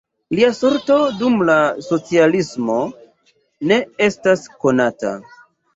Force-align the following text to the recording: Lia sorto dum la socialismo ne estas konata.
Lia 0.37 0.47
sorto 0.59 0.95
dum 1.19 1.37
la 1.51 1.57
socialismo 1.89 2.81
ne 3.73 3.81
estas 4.11 4.53
konata. 4.67 5.19